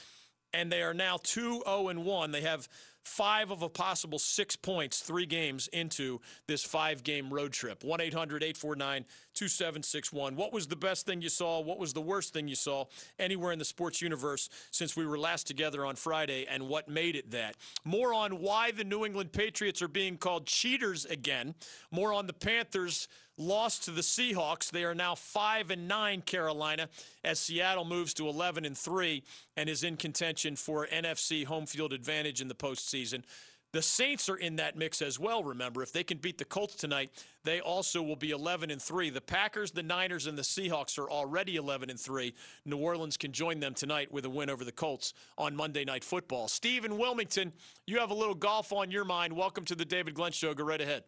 [0.53, 2.31] and they are now 2 0 1.
[2.31, 2.67] They have
[3.03, 7.83] five of a possible six points, three games into this five game road trip.
[7.83, 10.35] 1 800 849 2761.
[10.35, 11.61] What was the best thing you saw?
[11.61, 12.85] What was the worst thing you saw
[13.17, 17.15] anywhere in the sports universe since we were last together on Friday and what made
[17.15, 17.55] it that?
[17.85, 21.55] More on why the New England Patriots are being called cheaters again.
[21.91, 23.07] More on the Panthers
[23.39, 24.69] lost to the Seahawks.
[24.69, 26.89] They are now 5 and 9 Carolina
[27.23, 29.23] as Seattle moves to 11 and 3
[29.57, 33.23] and is in contention for NFC home field advantage in the postseason.
[33.71, 35.83] The Saints are in that mix as well, remember.
[35.83, 37.11] If they can beat the Colts tonight,
[37.43, 39.11] they also will be 11 and 3.
[39.11, 42.33] The Packers, the Niners and the Seahawks are already 11 and 3.
[42.65, 46.03] New Orleans can join them tonight with a win over the Colts on Monday Night
[46.03, 46.47] Football.
[46.47, 47.53] Steve in Wilmington,
[47.85, 49.33] you have a little golf on your mind.
[49.33, 50.55] Welcome to the David Glenn show.
[50.55, 51.03] Go right ahead.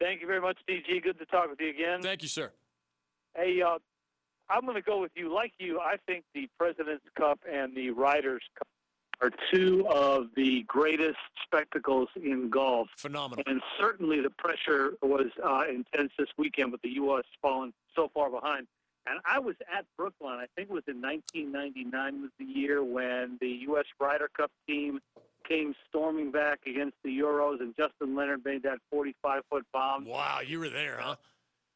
[0.00, 1.02] Thank you very much, DG.
[1.02, 2.02] Good to talk with you again.
[2.02, 2.52] Thank you, sir.
[3.36, 3.78] Hey, uh,
[4.48, 5.32] I'm going to go with you.
[5.32, 8.68] Like you, I think the President's Cup and the Ryder's Cup
[9.20, 12.88] are two of the greatest spectacles in golf.
[12.96, 13.44] Phenomenal.
[13.46, 17.24] And certainly the pressure was uh, intense this weekend with the U.S.
[17.42, 18.68] falling so far behind.
[19.10, 23.38] And I was at Brookline, I think it was in 1999 was the year when
[23.40, 23.86] the U.S.
[23.98, 25.00] Ryder Cup team
[25.48, 30.04] came storming back against the Euros, and Justin Leonard made that 45-foot bomb.
[30.04, 31.16] Wow, you were there, huh?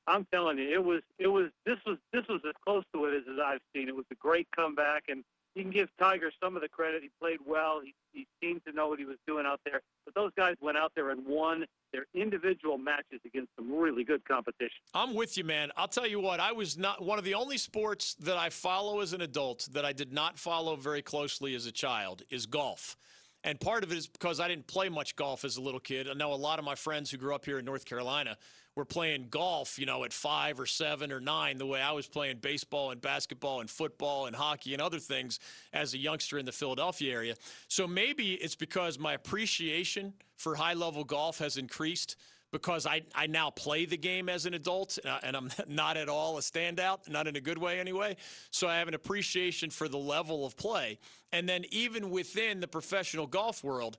[0.06, 3.14] I'm telling you, it was it was this was this was as close to it
[3.14, 3.88] as, as I've seen.
[3.88, 5.22] It was a great comeback, and
[5.54, 7.02] you can give Tiger some of the credit.
[7.02, 7.80] He played well.
[7.82, 9.80] He, he seemed to know what he was doing out there.
[10.04, 14.24] But those guys went out there and won their individual matches against some really good
[14.24, 14.80] competition.
[14.94, 15.70] I'm with you, man.
[15.76, 19.00] I'll tell you what, I was not one of the only sports that I follow
[19.00, 22.96] as an adult that I did not follow very closely as a child is golf.
[23.44, 26.08] And part of it is because I didn't play much golf as a little kid.
[26.08, 28.36] I know a lot of my friends who grew up here in North Carolina
[28.74, 32.06] were playing golf, you know, at five or seven or nine, the way I was
[32.06, 35.38] playing baseball and basketball and football and hockey and other things
[35.72, 37.34] as a youngster in the Philadelphia area.
[37.68, 42.16] So maybe it's because my appreciation for high level golf has increased
[42.50, 46.38] because I, I now play the game as an adult and I'm not at all
[46.38, 48.16] a standout, not in a good way anyway.
[48.50, 50.98] So I have an appreciation for the level of play.
[51.32, 53.96] And then even within the professional golf world,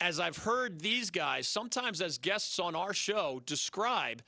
[0.00, 4.22] as I've heard these guys, sometimes as guests on our show, describe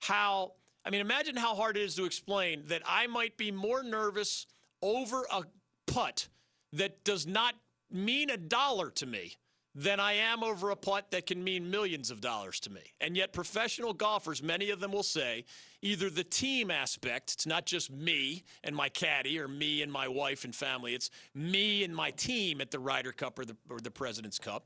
[0.00, 0.52] how,
[0.84, 4.46] I mean, imagine how hard it is to explain that I might be more nervous
[4.82, 5.42] over a
[5.86, 6.28] putt
[6.72, 7.54] that does not
[7.90, 9.36] mean a dollar to me
[9.76, 12.80] than I am over a putt that can mean millions of dollars to me.
[12.98, 15.44] And yet, professional golfers, many of them will say
[15.82, 20.08] either the team aspect, it's not just me and my caddy or me and my
[20.08, 23.78] wife and family, it's me and my team at the Ryder Cup or the, or
[23.78, 24.64] the President's Cup.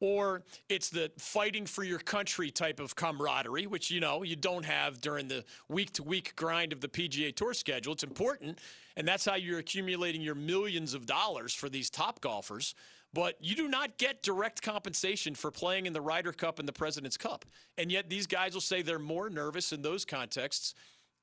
[0.00, 4.64] Or it's the fighting for your country type of camaraderie, which you know you don't
[4.64, 7.94] have during the week to week grind of the PGA Tour schedule.
[7.94, 8.60] It's important,
[8.96, 12.74] and that's how you're accumulating your millions of dollars for these top golfers
[13.14, 16.72] but you do not get direct compensation for playing in the Ryder Cup and the
[16.72, 17.44] President's Cup.
[17.78, 20.74] And yet these guys will say they're more nervous in those contexts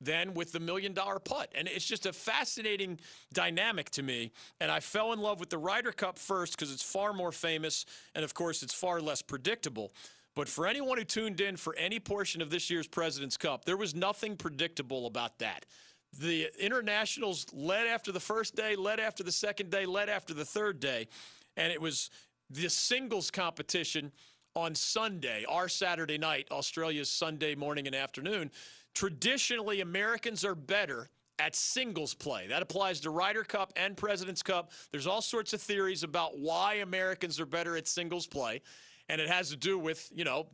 [0.01, 1.51] than with the million dollar putt.
[1.55, 2.99] And it's just a fascinating
[3.33, 4.31] dynamic to me.
[4.59, 7.85] And I fell in love with the Ryder Cup first because it's far more famous
[8.13, 9.91] and, of course, it's far less predictable.
[10.35, 13.77] But for anyone who tuned in for any portion of this year's President's Cup, there
[13.77, 15.65] was nothing predictable about that.
[16.17, 20.45] The internationals led after the first day, led after the second day, led after the
[20.45, 21.07] third day
[21.57, 22.09] and it was
[22.49, 24.11] the singles competition
[24.55, 28.51] on Sunday, our Saturday night, Australia's Sunday morning and afternoon.
[28.95, 32.47] Traditionally, Americans are better at singles play.
[32.47, 34.71] That applies to Ryder Cup and President's Cup.
[34.91, 38.61] There's all sorts of theories about why Americans are better at singles play,
[39.09, 40.47] and it has to do with, you know,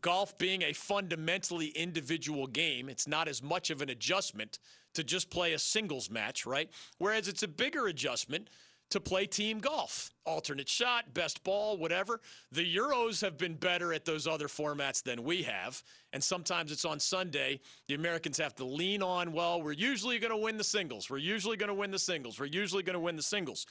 [0.00, 2.88] golf being a fundamentally individual game.
[2.88, 4.58] It's not as much of an adjustment
[4.94, 6.70] to just play a singles match, right?
[6.98, 8.50] Whereas it's a bigger adjustment
[8.90, 10.10] to play team golf.
[10.24, 12.20] Alternate shot, best ball, whatever.
[12.52, 15.82] The Euros have been better at those other formats than we have.
[16.12, 17.60] And sometimes it's on Sunday.
[17.88, 21.10] The Americans have to lean on, well, we're usually going to win the singles.
[21.10, 22.38] We're usually going to win the singles.
[22.38, 23.66] We're usually going to win the singles.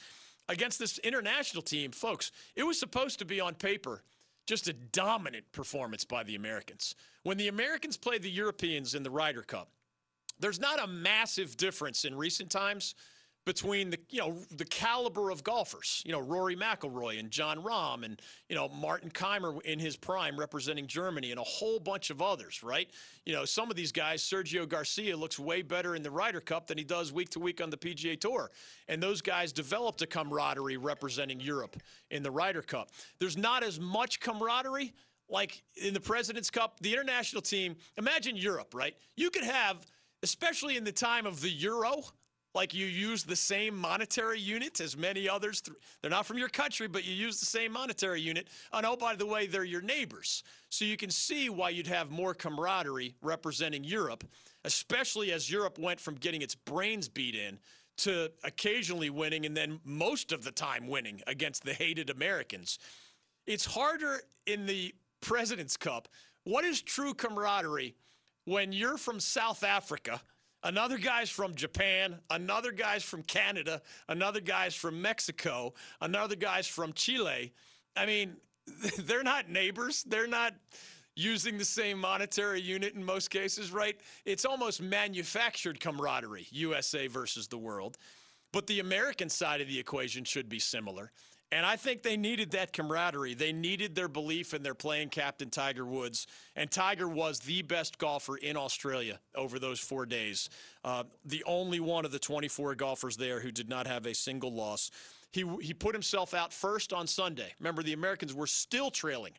[0.48, 4.02] Against this international team, folks, it was supposed to be on paper
[4.46, 6.94] just a dominant performance by the Americans.
[7.24, 9.70] When the Americans play the Europeans in the Ryder Cup,
[10.38, 12.94] there's not a massive difference in recent times
[13.46, 18.04] between the you know the caliber of golfers, you know Rory McIlroy and Jon Rahm
[18.04, 22.20] and you know Martin Kaymer in his prime representing Germany and a whole bunch of
[22.20, 22.90] others, right?
[23.24, 26.66] You know some of these guys, Sergio Garcia looks way better in the Ryder Cup
[26.66, 28.50] than he does week to week on the PGA Tour,
[28.88, 31.76] and those guys developed a camaraderie representing Europe
[32.10, 32.90] in the Ryder Cup.
[33.20, 34.92] There's not as much camaraderie
[35.28, 37.76] like in the President's Cup, the international team.
[37.96, 38.96] Imagine Europe, right?
[39.16, 39.86] You could have,
[40.22, 42.04] especially in the time of the Euro
[42.56, 45.62] like you use the same monetary unit as many others.
[46.00, 48.48] They're not from your country, but you use the same monetary unit.
[48.72, 50.42] And oh, by the way, they're your neighbors.
[50.70, 54.24] So you can see why you'd have more camaraderie representing Europe,
[54.64, 57.58] especially as Europe went from getting its brains beat in
[57.98, 62.78] to occasionally winning and then most of the time winning against the hated Americans.
[63.46, 66.08] It's harder in the President's Cup.
[66.44, 67.94] What is true camaraderie
[68.46, 70.22] when you're from South Africa?
[70.66, 72.18] Another guy's from Japan.
[72.28, 73.80] Another guy's from Canada.
[74.08, 75.74] Another guy's from Mexico.
[76.00, 77.52] Another guy's from Chile.
[77.96, 78.36] I mean,
[78.98, 80.02] they're not neighbors.
[80.02, 80.54] They're not
[81.14, 83.96] using the same monetary unit in most cases, right?
[84.24, 87.96] It's almost manufactured camaraderie, USA versus the world.
[88.52, 91.12] But the American side of the equation should be similar.
[91.52, 93.34] And I think they needed that camaraderie.
[93.34, 96.26] They needed their belief in their playing captain, Tiger Woods.
[96.56, 100.50] And Tiger was the best golfer in Australia over those four days.
[100.84, 104.52] Uh, the only one of the 24 golfers there who did not have a single
[104.52, 104.90] loss.
[105.32, 107.54] He, he put himself out first on Sunday.
[107.60, 109.34] Remember, the Americans were still trailing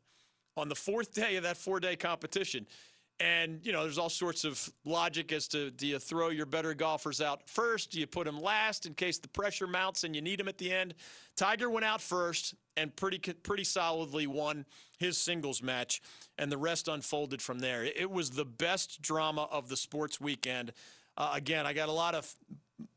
[0.56, 2.67] on the fourth day of that four day competition.
[3.19, 6.75] And, you know, there's all sorts of logic as to do you throw your better
[6.75, 7.91] golfers out first?
[7.91, 10.60] Do you put them last in case the pressure mounts and you need them at
[10.60, 10.93] the end?
[11.36, 14.65] Tiger went out first and pretty pretty solidly won
[14.99, 16.01] his singles match,
[16.38, 17.84] and the rest unfolded from there.
[17.84, 20.73] It was the best drama of the sports weekend.
[21.17, 22.36] Uh, again, I got a lot of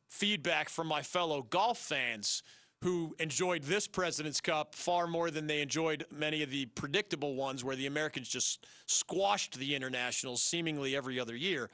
[0.09, 2.42] feedback from my fellow golf fans
[2.83, 7.62] who enjoyed this President's Cup far more than they enjoyed many of the predictable ones
[7.62, 11.69] where the Americans just squashed the internationals seemingly every other year.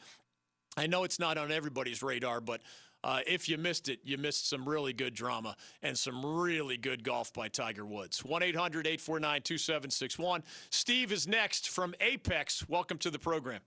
[0.76, 2.60] I know it's not on everybody's radar, but
[3.04, 7.04] uh, if you missed it, you missed some really good drama and some really good
[7.04, 8.24] golf by Tiger Woods.
[8.24, 10.42] 1 800 849 2761.
[10.70, 12.68] Steve is next from Apex.
[12.68, 13.60] Welcome to the program.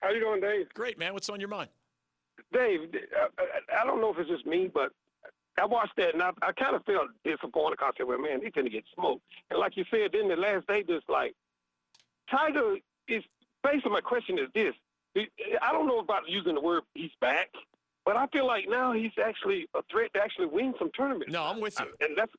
[0.00, 0.68] How you doing, Dave?
[0.74, 1.14] Great, man.
[1.14, 1.70] What's on your mind?
[2.52, 2.80] Dave,
[3.38, 4.92] I, I don't know if it's just me, but
[5.58, 8.40] I watched that and I, I kind of felt disappointed because I said, well, man,
[8.42, 9.22] he's going to get smoked.
[9.50, 11.34] And like you said, then the last day, just like,
[12.30, 12.76] Tiger
[13.08, 13.22] is,
[13.62, 14.74] basically my question is this.
[15.62, 17.48] I don't know about using the word he's back,
[18.04, 21.32] but I feel like now he's actually a threat to actually win some tournaments.
[21.32, 21.86] No, I'm with you.
[22.06, 22.32] And that's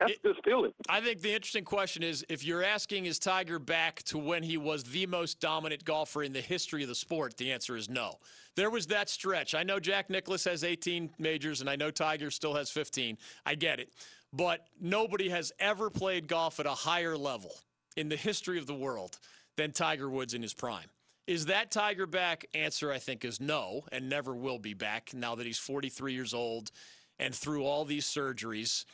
[0.00, 0.72] that's it, good feeling.
[0.88, 4.56] I think the interesting question is if you're asking is Tiger back to when he
[4.56, 8.16] was the most dominant golfer in the history of the sport, the answer is no.
[8.56, 9.54] There was that stretch.
[9.54, 13.16] I know Jack Nicklaus has 18 majors and I know Tiger still has 15.
[13.46, 13.92] I get it.
[14.32, 17.52] but nobody has ever played golf at a higher level
[17.96, 19.18] in the history of the world
[19.56, 20.86] than Tiger Woods in his prime.
[21.26, 22.46] Is that Tiger back?
[22.54, 26.34] Answer, I think, is no, and never will be back now that he's 43 years
[26.34, 26.70] old
[27.18, 28.84] and through all these surgeries.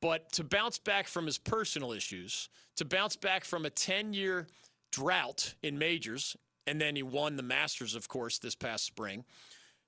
[0.00, 4.46] But to bounce back from his personal issues, to bounce back from a 10 year
[4.92, 6.36] drought in majors,
[6.66, 9.24] and then he won the Masters, of course, this past spring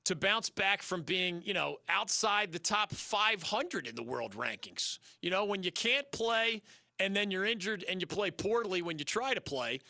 [0.04, 4.98] to bounce back from being, you know, outside the top 500 in the world rankings.
[5.20, 6.62] You know, when you can't play
[6.98, 9.80] and then you're injured and you play poorly when you try to play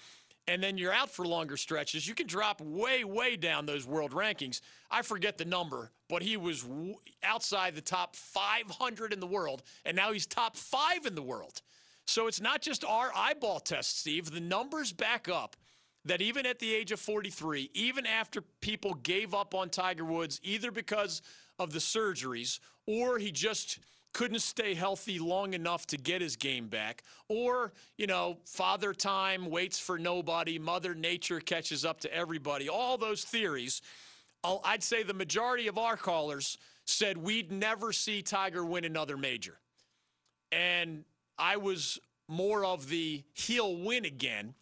[0.46, 4.12] and then you're out for longer stretches, you can drop way, way down those world
[4.12, 4.60] rankings.
[4.90, 9.62] I forget the number, but he was w- outside the top 500 in the world,
[9.84, 11.62] and now he's top five in the world.
[12.06, 14.30] So it's not just our eyeball test, Steve.
[14.30, 15.56] The numbers back up
[16.04, 20.40] that even at the age of 43, even after people gave up on Tiger Woods,
[20.42, 21.22] either because
[21.58, 23.78] of the surgeries or he just
[24.12, 29.46] couldn't stay healthy long enough to get his game back, or, you know, father time
[29.50, 33.82] waits for nobody, mother nature catches up to everybody, all those theories.
[34.42, 39.58] I'd say the majority of our callers said we'd never see Tiger win another major.
[40.50, 41.04] And
[41.38, 44.54] I was more of the he'll win again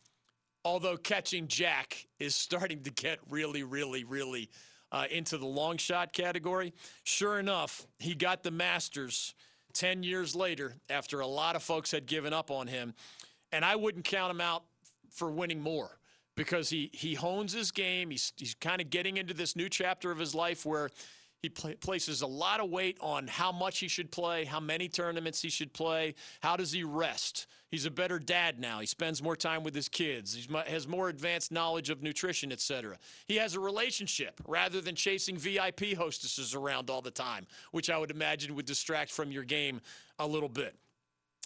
[0.69, 4.51] although catching Jack is starting to get really, really, really
[4.93, 6.73] uh, into the long shot category.
[7.05, 9.35] Sure enough, he got the Masters
[9.75, 12.95] 10 years later after a lot of folks had given up on him.
[13.53, 14.65] And I wouldn't count him out
[15.11, 15.99] for winning more
[16.37, 18.11] because he, he hones his game.
[18.11, 20.91] He's, he's kind of getting into this new chapter of his life where
[21.43, 24.89] he pl- places a lot of weight on how much he should play, how many
[24.89, 27.47] tournaments he should play, how does he rest.
[27.71, 28.81] He's a better dad now.
[28.81, 30.35] He spends more time with his kids.
[30.35, 32.97] He has more advanced knowledge of nutrition, etc.
[33.27, 37.99] He has a relationship rather than chasing VIP hostesses around all the time, which I
[37.99, 39.81] would imagine would distract from your game
[40.19, 40.77] a little bit.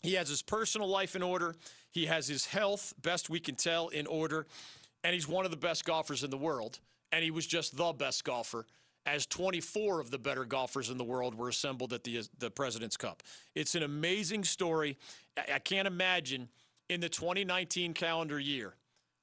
[0.03, 1.57] He has his personal life in order.
[1.91, 4.47] He has his health, best we can tell, in order.
[5.05, 6.79] And he's one of the best golfers in the world.
[7.11, 8.65] And he was just the best golfer
[9.07, 12.97] as 24 of the better golfers in the world were assembled at the, the President's
[12.97, 13.23] Cup.
[13.55, 14.97] It's an amazing story.
[15.53, 16.49] I can't imagine
[16.89, 18.75] in the 2019 calendar year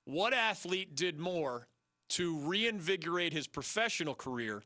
[0.06, 1.68] what athlete did more
[2.10, 4.64] to reinvigorate his professional career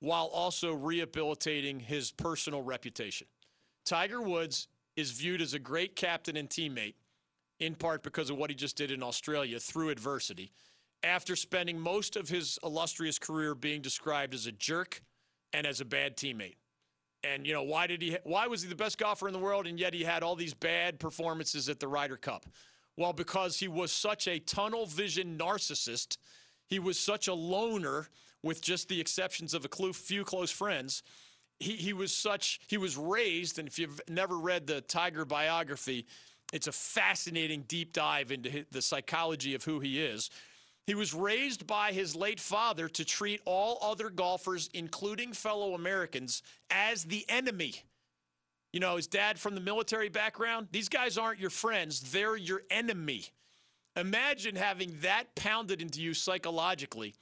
[0.00, 3.26] while also rehabilitating his personal reputation.
[3.84, 6.94] Tiger Woods is viewed as a great captain and teammate,
[7.58, 10.52] in part because of what he just did in Australia through adversity
[11.04, 15.02] after spending most of his illustrious career being described as a jerk
[15.52, 16.56] and as a bad teammate.
[17.24, 18.16] And you know why did he?
[18.24, 20.54] Why was he the best golfer in the world, and yet he had all these
[20.54, 22.46] bad performances at the Ryder Cup?
[22.96, 26.18] Well, because he was such a tunnel vision narcissist.
[26.66, 28.08] He was such a loner,
[28.42, 31.02] with just the exceptions of a few close friends.
[31.60, 32.60] He, he was such.
[32.66, 36.06] He was raised, and if you've never read the Tiger biography,
[36.52, 40.28] it's a fascinating deep dive into the psychology of who he is
[40.86, 46.42] he was raised by his late father to treat all other golfers, including fellow Americans,
[46.70, 47.74] as the enemy.
[48.72, 52.62] You know, his dad from the military background, these guys aren't your friends, they're your
[52.70, 53.26] enemy.
[53.96, 57.14] Imagine having that pounded into you psychologically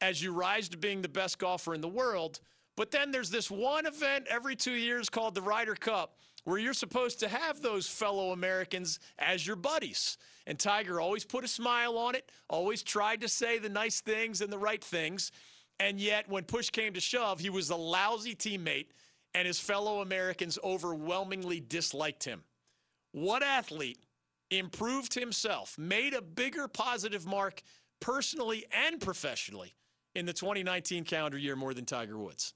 [0.00, 2.40] as you rise to being the best golfer in the world.
[2.76, 6.16] But then there's this one event every two years called the Ryder Cup
[6.46, 10.16] where you're supposed to have those fellow Americans as your buddies.
[10.46, 14.40] And Tiger always put a smile on it, always tried to say the nice things
[14.40, 15.32] and the right things.
[15.80, 18.86] And yet, when push came to shove, he was a lousy teammate,
[19.34, 22.44] and his fellow Americans overwhelmingly disliked him.
[23.10, 23.98] What athlete
[24.48, 27.60] improved himself, made a bigger positive mark
[27.98, 29.74] personally and professionally
[30.14, 32.54] in the 2019 calendar year more than Tiger Woods?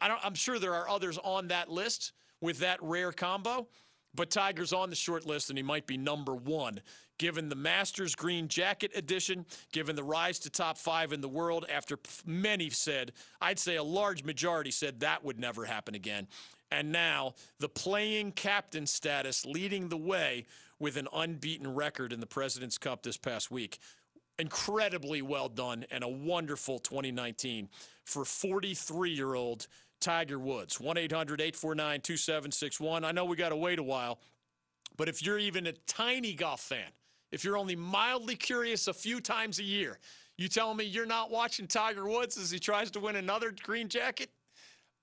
[0.00, 3.68] I am sure there are others on that list with that rare combo,
[4.14, 6.80] but Tiger's on the short list, and he might be number one
[7.20, 11.66] given the Masters Green Jacket edition, given the rise to top five in the world
[11.70, 13.12] after many said,
[13.42, 16.28] I'd say a large majority said that would never happen again.
[16.72, 20.46] And now the playing captain status leading the way
[20.78, 23.78] with an unbeaten record in the President's Cup this past week.
[24.38, 27.68] Incredibly well done and a wonderful 2019
[28.02, 29.66] for 43 year old
[30.00, 30.80] Tiger Woods.
[30.80, 33.04] 1 800 849 2761.
[33.04, 34.18] I know we got to wait a while,
[34.96, 36.90] but if you're even a tiny golf fan,
[37.30, 39.98] if you're only mildly curious a few times a year,
[40.36, 43.88] you telling me you're not watching Tiger Woods as he tries to win another green
[43.88, 44.30] jacket?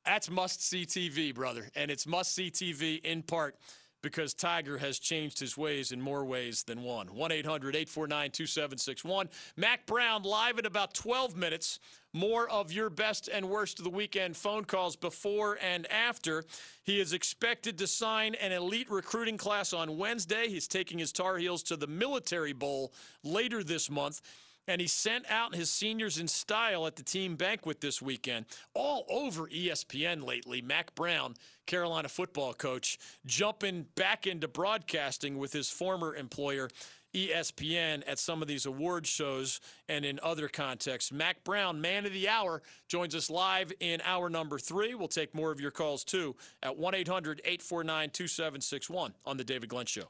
[0.06, 1.68] That's must see TV, brother.
[1.76, 3.56] And it's must see TV in part
[4.02, 7.08] because Tiger has changed his ways in more ways than one.
[7.08, 9.30] 1 800 849 2761.
[9.56, 11.80] Mack Brown live in about 12 minutes.
[12.14, 16.44] More of your best and worst of the weekend phone calls before and after.
[16.84, 20.48] He is expected to sign an elite recruiting class on Wednesday.
[20.48, 22.94] He's taking his Tar Heels to the Military Bowl
[23.24, 24.22] later this month
[24.68, 28.46] and he sent out his seniors in style at the team banquet this weekend.
[28.74, 35.70] All over ESPN lately, Mack Brown, Carolina football coach, jumping back into broadcasting with his
[35.70, 36.70] former employer.
[37.14, 41.12] ESPN at some of these award shows and in other contexts.
[41.12, 44.94] Mack Brown, man of the hour, joins us live in hour number three.
[44.94, 49.70] We'll take more of your calls too at 1 800 849 2761 on The David
[49.70, 50.10] Glenn Show.